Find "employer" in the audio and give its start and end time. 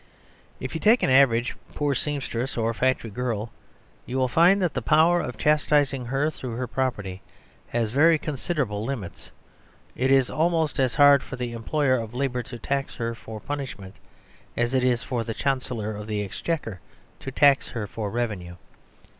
11.53-11.97